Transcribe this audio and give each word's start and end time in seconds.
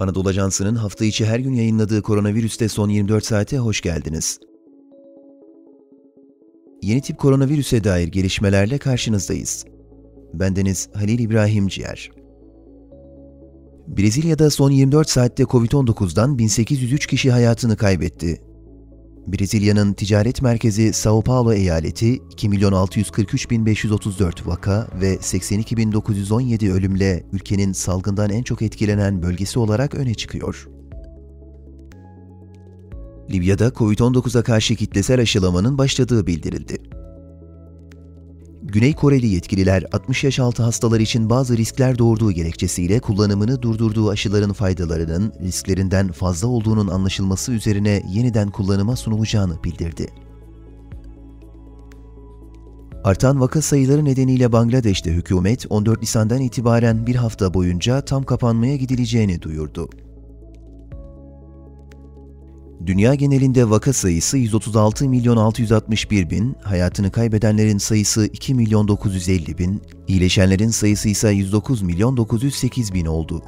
Anadolu 0.00 0.28
Ajansı'nın 0.28 0.74
hafta 0.74 1.04
içi 1.04 1.26
her 1.26 1.38
gün 1.38 1.54
yayınladığı 1.54 2.02
koronavirüste 2.02 2.68
son 2.68 2.88
24 2.88 3.26
saate 3.26 3.58
hoş 3.58 3.80
geldiniz. 3.80 4.40
Yeni 6.82 7.00
tip 7.00 7.18
koronavirüse 7.18 7.84
dair 7.84 8.08
gelişmelerle 8.08 8.78
karşınızdayız. 8.78 9.64
Bendeniz 10.34 10.88
Halil 10.94 11.18
İbrahim 11.18 11.68
Ciğer. 11.68 12.10
Brezilya'da 13.86 14.50
son 14.50 14.70
24 14.70 15.10
saatte 15.10 15.42
Covid-19'dan 15.42 16.38
1803 16.38 17.06
kişi 17.06 17.30
hayatını 17.30 17.76
kaybetti. 17.76 18.49
Brezilya'nın 19.26 19.92
ticaret 19.92 20.42
merkezi 20.42 20.92
Sao 20.92 21.22
Paulo 21.22 21.52
eyaleti 21.52 22.16
2.643.534 22.16 24.46
vaka 24.46 24.88
ve 25.00 25.14
82.917 25.14 26.72
ölümle 26.72 27.24
ülkenin 27.32 27.72
salgından 27.72 28.30
en 28.30 28.42
çok 28.42 28.62
etkilenen 28.62 29.22
bölgesi 29.22 29.58
olarak 29.58 29.94
öne 29.94 30.14
çıkıyor. 30.14 30.68
Libya'da 33.30 33.68
Covid-19'a 33.68 34.42
karşı 34.42 34.76
kitlesel 34.76 35.20
aşılamanın 35.20 35.78
başladığı 35.78 36.26
bildirildi. 36.26 36.99
Güney 38.72 38.94
Koreli 38.94 39.26
yetkililer 39.26 39.84
60 39.92 40.24
yaş 40.24 40.38
altı 40.38 40.62
hastalar 40.62 41.00
için 41.00 41.30
bazı 41.30 41.56
riskler 41.56 41.98
doğurduğu 41.98 42.32
gerekçesiyle 42.32 43.00
kullanımını 43.00 43.62
durdurduğu 43.62 44.10
aşıların 44.10 44.52
faydalarının 44.52 45.32
risklerinden 45.42 46.12
fazla 46.12 46.48
olduğunun 46.48 46.88
anlaşılması 46.88 47.52
üzerine 47.52 48.02
yeniden 48.08 48.50
kullanıma 48.50 48.96
sunulacağını 48.96 49.64
bildirdi. 49.64 50.06
Artan 53.04 53.40
vaka 53.40 53.62
sayıları 53.62 54.04
nedeniyle 54.04 54.52
Bangladeş'te 54.52 55.10
hükümet 55.10 55.66
14 55.70 56.00
Nisan'dan 56.00 56.40
itibaren 56.40 57.06
bir 57.06 57.14
hafta 57.14 57.54
boyunca 57.54 58.00
tam 58.00 58.22
kapanmaya 58.22 58.76
gidileceğini 58.76 59.42
duyurdu. 59.42 59.90
Dünya 62.86 63.14
genelinde 63.14 63.70
vaka 63.70 63.92
sayısı 63.92 64.38
136 64.38 65.08
milyon 65.08 65.36
661 65.36 66.30
bin, 66.30 66.56
hayatını 66.62 67.10
kaybedenlerin 67.10 67.78
sayısı 67.78 68.26
2 68.26 68.54
milyon 68.54 68.88
950 68.88 69.58
bin, 69.58 69.82
iyileşenlerin 70.08 70.68
sayısı 70.68 71.08
ise 71.08 71.30
109 71.30 71.82
milyon 71.82 72.16
908 72.16 72.94
bin 72.94 73.06
oldu. 73.06 73.42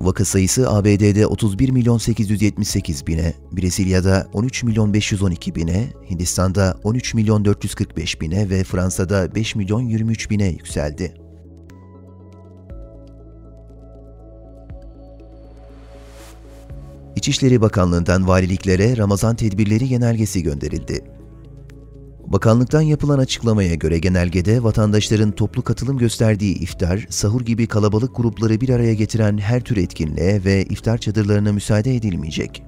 Vaka 0.00 0.24
sayısı 0.24 0.70
ABD'de 0.70 1.26
31 1.26 1.68
milyon 1.68 1.98
878 1.98 3.06
bine, 3.06 3.34
Brezilya'da 3.52 4.26
13 4.32 4.62
milyon 4.62 4.94
512 4.94 5.54
bine, 5.54 5.84
Hindistan'da 6.10 6.80
13 6.84 7.14
milyon 7.14 7.44
445 7.44 8.20
bine 8.20 8.50
ve 8.50 8.64
Fransa'da 8.64 9.34
5 9.34 9.54
milyon 9.54 9.80
23 9.80 10.30
bine 10.30 10.48
yükseldi. 10.48 11.27
İçişleri 17.18 17.60
Bakanlığı'ndan 17.60 18.28
valiliklere 18.28 18.96
Ramazan 18.96 19.36
tedbirleri 19.36 19.88
genelgesi 19.88 20.42
gönderildi. 20.42 21.04
Bakanlıktan 22.26 22.80
yapılan 22.80 23.18
açıklamaya 23.18 23.74
göre 23.74 23.98
genelgede 23.98 24.62
vatandaşların 24.62 25.30
toplu 25.30 25.62
katılım 25.62 25.98
gösterdiği 25.98 26.58
iftar, 26.58 27.06
sahur 27.10 27.40
gibi 27.40 27.66
kalabalık 27.66 28.16
grupları 28.16 28.60
bir 28.60 28.68
araya 28.68 28.94
getiren 28.94 29.38
her 29.38 29.60
tür 29.60 29.76
etkinliğe 29.76 30.44
ve 30.44 30.62
iftar 30.62 30.98
çadırlarına 30.98 31.52
müsaade 31.52 31.96
edilmeyecek. 31.96 32.62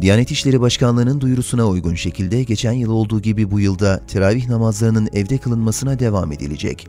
Diyanet 0.00 0.30
İşleri 0.30 0.60
Başkanlığı'nın 0.60 1.20
duyurusuna 1.20 1.68
uygun 1.68 1.94
şekilde 1.94 2.42
geçen 2.42 2.72
yıl 2.72 2.90
olduğu 2.90 3.20
gibi 3.20 3.50
bu 3.50 3.60
yılda 3.60 4.06
teravih 4.06 4.48
namazlarının 4.48 5.08
evde 5.12 5.38
kılınmasına 5.38 5.98
devam 5.98 6.32
edilecek. 6.32 6.88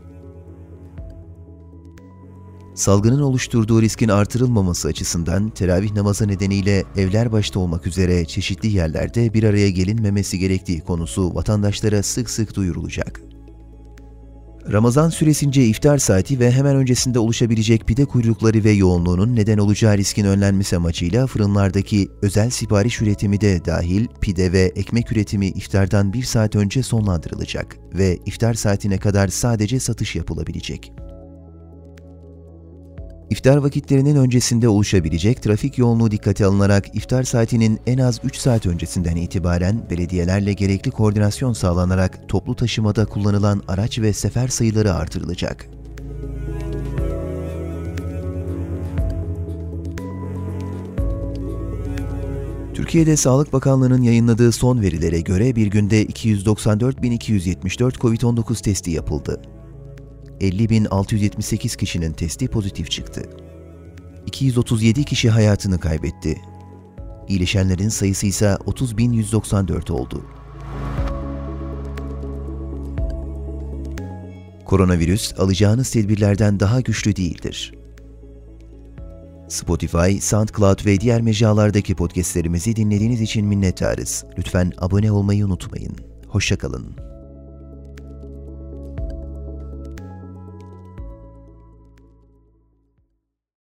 Salgının 2.76 3.20
oluşturduğu 3.20 3.82
riskin 3.82 4.08
artırılmaması 4.08 4.88
açısından 4.88 5.50
teravih 5.50 5.92
namazı 5.92 6.28
nedeniyle 6.28 6.84
evler 6.96 7.32
başta 7.32 7.60
olmak 7.60 7.86
üzere 7.86 8.24
çeşitli 8.24 8.68
yerlerde 8.68 9.34
bir 9.34 9.42
araya 9.42 9.70
gelinmemesi 9.70 10.38
gerektiği 10.38 10.80
konusu 10.80 11.34
vatandaşlara 11.34 12.02
sık 12.02 12.30
sık 12.30 12.56
duyurulacak. 12.56 13.20
Ramazan 14.72 15.08
süresince 15.10 15.64
iftar 15.64 15.98
saati 15.98 16.40
ve 16.40 16.50
hemen 16.50 16.76
öncesinde 16.76 17.18
oluşabilecek 17.18 17.86
pide 17.86 18.04
kuyrukları 18.04 18.64
ve 18.64 18.70
yoğunluğunun 18.70 19.36
neden 19.36 19.58
olacağı 19.58 19.98
riskin 19.98 20.24
önlenmesi 20.24 20.76
amacıyla 20.76 21.26
fırınlardaki 21.26 22.08
özel 22.22 22.50
sipariş 22.50 23.02
üretimi 23.02 23.40
de 23.40 23.64
dahil 23.64 24.06
pide 24.20 24.52
ve 24.52 24.72
ekmek 24.76 25.12
üretimi 25.12 25.46
iftardan 25.46 26.12
bir 26.12 26.22
saat 26.22 26.56
önce 26.56 26.82
sonlandırılacak 26.82 27.76
ve 27.94 28.18
iftar 28.26 28.54
saatine 28.54 28.98
kadar 28.98 29.28
sadece 29.28 29.80
satış 29.80 30.16
yapılabilecek. 30.16 30.92
İftar 33.30 33.56
vakitlerinin 33.56 34.16
öncesinde 34.16 34.68
oluşabilecek 34.68 35.42
trafik 35.42 35.78
yoğunluğu 35.78 36.10
dikkate 36.10 36.46
alınarak 36.46 36.94
iftar 36.94 37.22
saatinin 37.22 37.80
en 37.86 37.98
az 37.98 38.20
3 38.24 38.36
saat 38.36 38.66
öncesinden 38.66 39.16
itibaren 39.16 39.90
belediyelerle 39.90 40.52
gerekli 40.52 40.90
koordinasyon 40.90 41.52
sağlanarak 41.52 42.28
toplu 42.28 42.56
taşımada 42.56 43.06
kullanılan 43.06 43.62
araç 43.68 43.98
ve 43.98 44.12
sefer 44.12 44.48
sayıları 44.48 44.94
artırılacak. 44.94 45.68
Türkiye'de 52.74 53.16
Sağlık 53.16 53.52
Bakanlığı'nın 53.52 54.02
yayınladığı 54.02 54.52
son 54.52 54.80
verilere 54.80 55.20
göre 55.20 55.56
bir 55.56 55.66
günde 55.66 56.06
294.274 56.06 57.92
COVID-19 57.92 58.62
testi 58.62 58.90
yapıldı. 58.90 59.55
50.678 60.40 61.76
kişinin 61.76 62.12
testi 62.12 62.48
pozitif 62.48 62.90
çıktı. 62.90 63.22
237 64.26 65.04
kişi 65.04 65.30
hayatını 65.30 65.80
kaybetti. 65.80 66.40
İyileşenlerin 67.28 67.88
sayısı 67.88 68.26
ise 68.26 68.46
30.194 68.46 69.92
oldu. 69.92 70.24
Koronavirüs 74.64 75.40
alacağınız 75.40 75.90
tedbirlerden 75.90 76.60
daha 76.60 76.80
güçlü 76.80 77.16
değildir. 77.16 77.74
Spotify, 79.48 80.20
SoundCloud 80.20 80.86
ve 80.86 81.00
diğer 81.00 81.20
mecralardaki 81.20 81.94
podcastlerimizi 81.94 82.76
dinlediğiniz 82.76 83.20
için 83.20 83.46
minnettarız. 83.46 84.24
Lütfen 84.38 84.72
abone 84.78 85.12
olmayı 85.12 85.46
unutmayın. 85.46 85.96
Hoşçakalın. 86.28 87.15